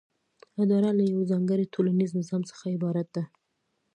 [0.63, 3.23] اداره له یوه ځانګړي ټولنیز نظام څخه عبارت ده.